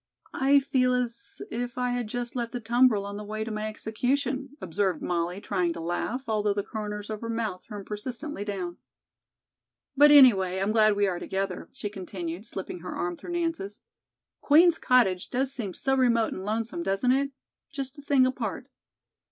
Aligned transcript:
"I 0.33 0.59
feel 0.59 0.95
as 0.95 1.43
if 1.51 1.77
I 1.77 1.91
had 1.91 2.07
just 2.07 2.35
left 2.35 2.53
the 2.53 2.59
tumbrel 2.59 3.05
on 3.05 3.17
the 3.17 3.23
way 3.23 3.43
to 3.43 3.51
my 3.51 3.67
execution," 3.67 4.57
observed 4.59 4.99
Molly, 5.03 5.39
trying 5.39 5.73
to 5.73 5.79
laugh, 5.79 6.23
although 6.27 6.55
the 6.55 6.63
corners 6.63 7.11
of 7.11 7.21
her 7.21 7.29
mouth 7.29 7.65
turned 7.67 7.85
persistently 7.85 8.43
down. 8.43 8.77
"But, 9.95 10.09
anyway, 10.09 10.57
I'm 10.57 10.71
glad 10.71 10.95
we 10.95 11.05
are 11.05 11.19
together," 11.19 11.69
she 11.71 11.87
continued, 11.87 12.47
slipping 12.47 12.79
her 12.79 12.95
arm 12.95 13.15
through 13.15 13.33
Nance's. 13.33 13.79
"Queen's 14.39 14.79
Cottage 14.79 15.29
does 15.29 15.53
seem 15.53 15.71
so 15.75 15.93
remote 15.95 16.33
and 16.33 16.43
lonesome, 16.43 16.81
doesn't 16.81 17.11
it? 17.11 17.29
Just 17.69 17.99
a 17.99 18.01
thing 18.01 18.25
apart." 18.25 18.69